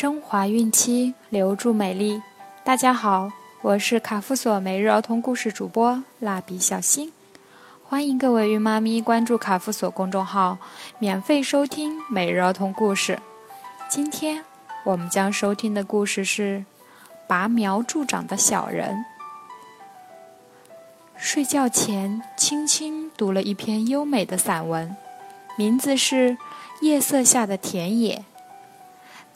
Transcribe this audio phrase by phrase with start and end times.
[0.00, 2.22] 升华孕期，留住美丽。
[2.62, 7.12] 大家好，我是卡夫索每日儿童故事主播蜡笔小新，
[7.82, 10.58] 欢迎各位孕妈咪关注卡夫索公众号，
[11.00, 13.18] 免费收听每日儿童故事。
[13.88, 14.44] 今天
[14.84, 16.58] 我们将收听的故事是
[17.26, 18.94] 《拔苗助长的小人》。
[21.16, 24.96] 睡觉前，轻轻读了一篇优美的散文，
[25.56, 26.30] 名字是
[26.82, 28.18] 《夜色下的田野》。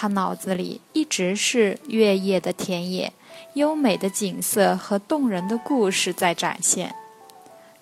[0.00, 3.12] 他脑子里一直是月夜的田野，
[3.54, 6.94] 优美的景色和动人的故事在展现，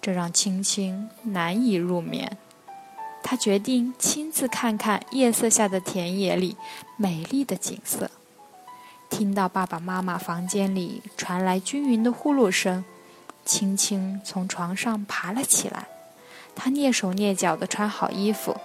[0.00, 2.38] 这让青青难以入眠。
[3.22, 6.56] 他决定亲自看看夜色下的田野里
[6.96, 8.10] 美丽的景色。
[9.10, 12.82] 听到爸爸妈妈房间里传来均匀的呼噜声，
[13.44, 15.86] 青青从床上爬了起来。
[16.54, 18.56] 他蹑手蹑脚地穿好衣服，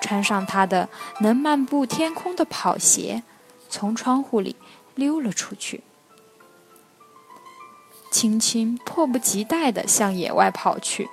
[0.00, 0.88] 穿上他的
[1.20, 3.22] 能漫步天空的跑鞋，
[3.68, 4.56] 从窗户里
[4.94, 5.82] 溜了出去。
[8.10, 11.08] 青青迫不及待地向野外跑去，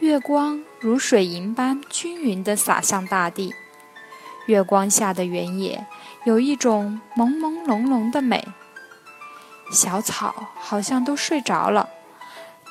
[0.00, 3.54] 月光如水银般均匀地洒向大地。
[4.46, 5.86] 月光下的原野
[6.24, 8.46] 有一种朦朦胧胧的美，
[9.72, 11.88] 小草好像都睡着了，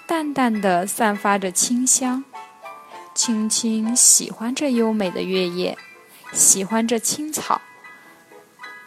[0.07, 2.23] 淡淡的散发着清香。
[3.15, 5.77] 青青喜欢这优美的月夜，
[6.31, 7.61] 喜欢这青草。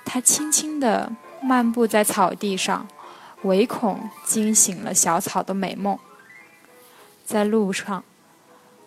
[0.05, 2.89] 它轻轻地漫步在草地上，
[3.43, 5.99] 唯恐惊醒了小草的美梦。
[7.25, 8.05] 在路上，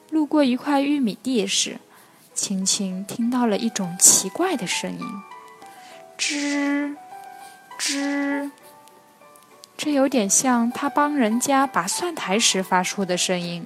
[0.10, 1.80] 路过一块玉米地时，
[2.34, 5.06] 青青听到了一种奇怪的声音：
[6.18, 6.96] 吱
[7.80, 8.52] 吱。
[9.78, 13.66] 这有点像他帮人家拔蒜苔时发出的声音。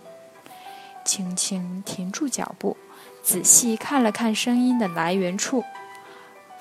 [1.06, 2.78] 轻轻停住脚步，
[3.22, 5.64] 仔细看了看声音的来源处，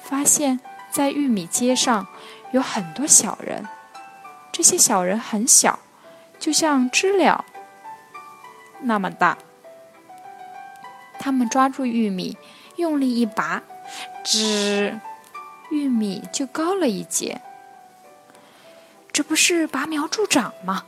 [0.02, 2.06] 发现，在玉米街上
[2.52, 3.66] 有很多小人。
[4.50, 5.78] 这些小人很小，
[6.38, 7.44] 就像知了
[8.80, 9.38] 那么大。
[11.18, 12.36] 他们抓住玉米，
[12.76, 13.62] 用力一拔，
[14.24, 14.98] 吱，
[15.70, 17.40] 玉米就高了一截。
[19.12, 20.84] 这不是拔苗助长吗？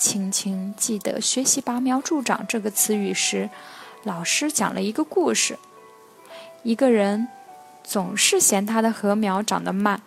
[0.00, 3.50] 青青记得学习“拔苗助长”这个词语时，
[4.02, 5.58] 老师讲了一个故事。
[6.62, 7.28] 一个人
[7.84, 10.00] 总是嫌他的禾苗长得慢，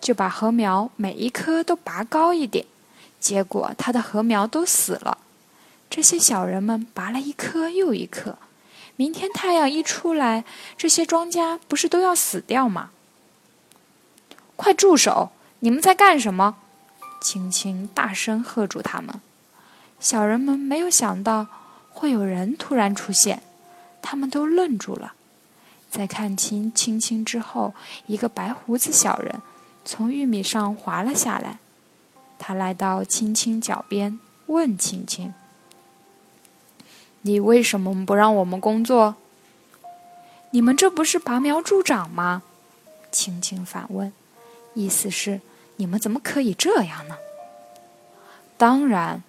[0.00, 2.66] 就把禾苗每一棵都拔高一点，
[3.20, 5.18] 结果他的禾苗都死了。
[5.88, 8.38] 这些小人们拔了一棵又一棵，
[8.96, 10.44] 明天太阳一出来，
[10.76, 12.90] 这些庄稼不是都要死掉吗？
[14.56, 15.30] 快住手！
[15.60, 16.56] 你们在干什么？
[17.20, 19.20] 青青大声喝住他们。
[20.06, 21.48] 小人们没有想到
[21.90, 23.42] 会有人突然出现，
[24.00, 25.14] 他们都愣住了。
[25.90, 27.74] 在看清青青之后，
[28.06, 29.42] 一个白胡子小人
[29.84, 31.58] 从玉米上滑了下来。
[32.38, 35.34] 他来到青青脚边，问青青
[37.22, 39.16] ：“你为什么不让我们工作？
[40.52, 42.44] 你们这不是拔苗助长吗？”
[43.10, 44.12] 青青反问，
[44.74, 45.40] 意思是
[45.74, 47.16] ：“你们怎么可以这样呢？”
[48.56, 49.24] 当然。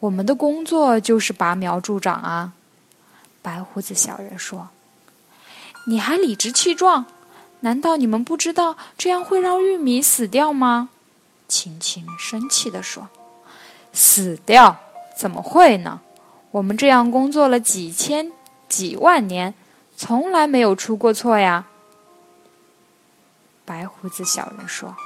[0.00, 2.52] 我们的工作就是拔苗助长啊！
[3.42, 4.68] 白胡子小人说
[5.88, 7.04] ：“你还理直气壮？
[7.60, 10.88] 难道你们不知道这样会让玉米死掉吗？”
[11.46, 13.08] 青青生气地说
[13.92, 14.78] ：“死掉？
[15.14, 16.00] 怎么会呢？
[16.52, 18.32] 我们这样工作了几千
[18.70, 19.52] 几万年，
[19.98, 21.66] 从来没有出过错呀！”
[23.66, 24.96] 白胡子小人说：“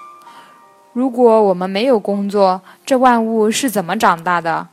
[0.94, 4.69] 如果我们没有工作，这万物是怎么长大的？”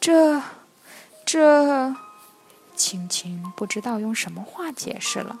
[0.00, 0.40] 这，
[1.26, 1.94] 这，
[2.74, 5.38] 青青不知道用什么话解释了。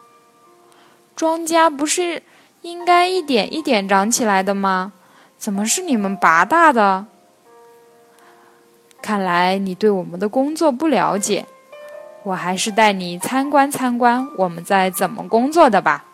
[1.16, 2.22] 庄稼不是
[2.60, 4.92] 应该一点一点长起来的吗？
[5.38, 7.06] 怎么是你们拔大的？
[9.00, 11.46] 看来你对我们的工作不了解，
[12.22, 16.04] 我还是带你参观参观我们在怎么工作的吧。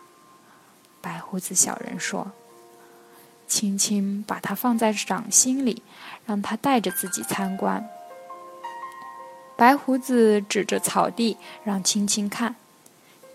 [1.01, 2.31] 白胡子小人说
[3.45, 5.83] ：“青青把它放在掌心里，
[6.25, 7.85] 让他带着自己参观。”
[9.57, 12.55] 白胡子指着草地，让青青看。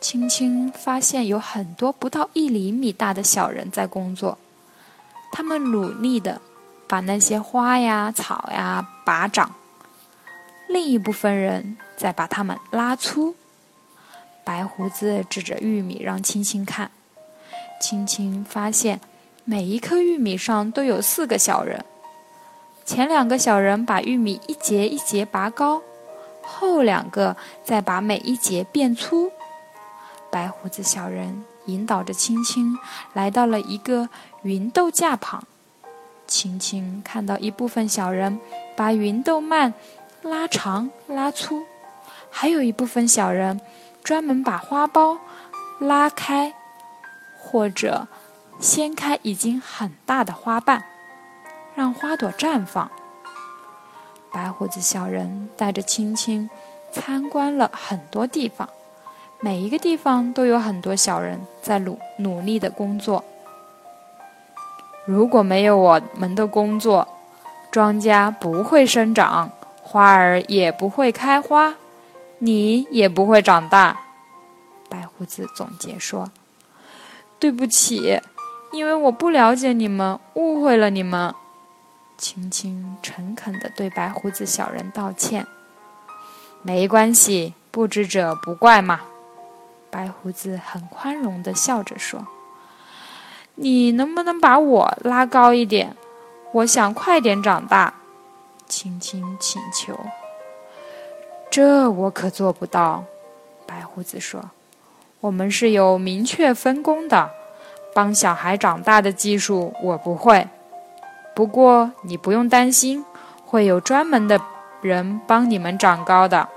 [0.01, 4.39] 青青发现有很多不到一厘米大的小人在工作，
[5.33, 6.41] 他们努力地
[6.87, 9.55] 把那些花呀、草呀拔长，
[10.69, 13.35] 另一部分人在把它们拉粗。
[14.45, 16.91] 白胡子指着玉米让青青看，
[17.81, 19.01] 青青发现
[19.45, 21.85] 每一颗玉米上都有四个小人，
[22.85, 25.83] 前两个小人把玉米一节一节拔高。
[26.43, 29.31] 后两个再把每一节变粗，
[30.31, 32.79] 白胡子小人引导着青青
[33.13, 34.09] 来到了一个
[34.43, 35.45] 芸豆架旁。
[36.27, 38.41] 青青看到一部分小人
[38.77, 39.75] 把芸豆蔓
[40.23, 41.65] 拉长拉粗，
[42.31, 43.61] 还有一部分小人
[44.03, 45.19] 专门把花苞
[45.79, 46.55] 拉开
[47.39, 48.09] 或者
[48.59, 50.85] 掀开已经很大的花瓣，
[51.75, 52.91] 让花朵绽放。
[54.33, 56.49] 白胡子小人带着青青
[56.91, 58.69] 参观了很多地方，
[59.41, 63.23] 每一个地方都有很多小人在努努力的工作。
[65.05, 67.07] 如果没有我们的工作，
[67.71, 69.51] 庄稼不会生长，
[69.83, 71.75] 花儿也不会开花，
[72.39, 74.01] 你也不会长大。
[74.89, 76.31] 白胡子总结说
[77.39, 78.21] ：“对不起，
[78.73, 81.35] 因为我不了解你们，误会了你们。”
[82.23, 85.45] 青青诚恳地对白胡子小人道歉。
[86.63, 89.01] “没关系，不知者不怪嘛。”
[89.91, 92.25] 白胡子很宽容地笑着说。
[93.57, 95.97] 你能不能把我拉高一点？
[96.53, 97.95] 我想快点长大。
[98.69, 99.99] 青青请求。
[101.51, 103.05] 这我可做不到。
[103.67, 104.51] 白胡子说
[105.19, 107.33] ：“我们是有明确分工的，
[107.93, 110.49] 帮小孩长大的技术我不会。
[111.35, 113.05] 不过你不用担心，
[113.45, 114.41] 会有专门的
[114.81, 116.49] 人帮你们长高的。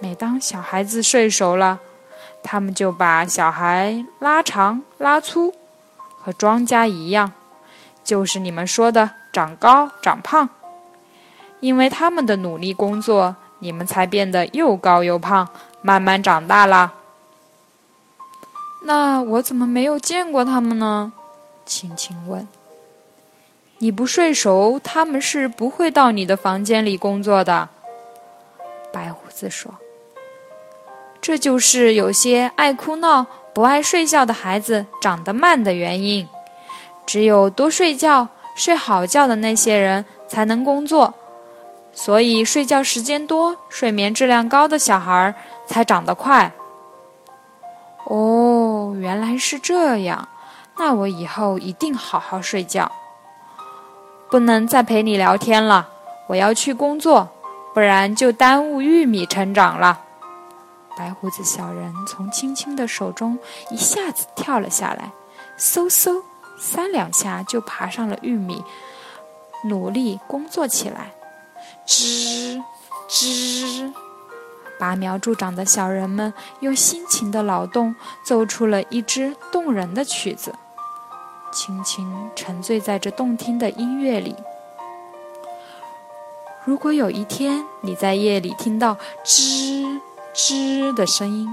[0.00, 1.80] 每当小孩子睡熟了。”
[2.42, 5.52] 他们就把小孩拉长拉粗，
[6.22, 7.32] 和庄稼一样，
[8.02, 10.48] 就是你们说的长高长胖。
[11.60, 15.46] 因为他们的努力工作，你们才变得又高又胖，
[15.82, 16.94] 慢慢长大啦。
[18.84, 21.12] 那我怎么没有见过他们呢？
[21.66, 22.48] 青青问。
[23.82, 27.70] 你不睡熟，他们是不会到你的房间里工作的。
[28.92, 29.72] 白胡子说。
[31.22, 33.24] 这就是有些爱哭闹、
[33.54, 36.28] 不爱睡觉的孩子长得慢的原因。
[37.06, 41.14] 只有多睡觉、睡好觉的那些人才能工作，
[41.94, 45.34] 所以睡觉时间多、睡眠质量高的小孩
[45.66, 46.52] 才长得快。
[48.04, 50.28] 哦，原来是这样，
[50.76, 52.92] 那我以后一定好好睡觉。
[54.30, 55.88] 不能再陪你聊天了，
[56.28, 57.28] 我要去工作，
[57.74, 60.00] 不然就耽误玉米成长了。
[60.96, 63.38] 白胡子小人从青青的手中
[63.70, 65.10] 一下子跳了下来，
[65.58, 66.22] 嗖嗖
[66.58, 68.62] 三两下就爬上了玉米，
[69.64, 71.12] 努力工作起来。
[71.86, 72.62] 吱
[73.08, 73.92] 吱，
[74.78, 77.94] 拔苗助长的小人们用辛勤的劳动
[78.24, 80.54] 奏出了一支动人的曲子。
[81.52, 84.36] 轻轻沉醉在这动听的音乐里。
[86.64, 90.00] 如果有一天你在夜里听到吱，
[90.34, 91.48] 吱的声音，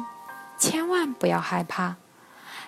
[0.59, 1.95] 千万不要害怕，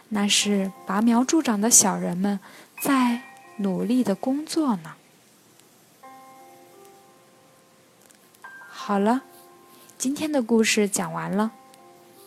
[0.09, 2.39] 那是拔苗助长的小人们
[2.81, 3.21] 在
[3.57, 4.93] 努力的工作呢。
[8.69, 9.21] 好了，
[9.97, 11.51] 今天的故事讲完了，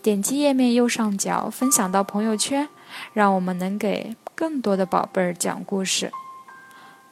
[0.00, 2.69] 点击页面右上角分享到朋友圈，
[3.12, 6.10] 让我们能给更多的宝贝儿讲故事。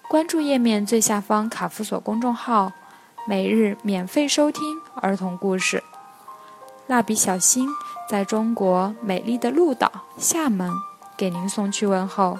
[0.09, 2.73] 关注页面最下方卡夫索公众号，
[3.25, 4.61] 每日免费收听
[4.97, 5.81] 儿童故事。
[6.89, 7.69] 蜡笔小新
[8.09, 10.73] 在中国美丽的鹭岛厦门
[11.17, 12.37] 给您送去问候，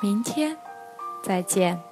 [0.00, 0.56] 明天
[1.22, 1.91] 再见。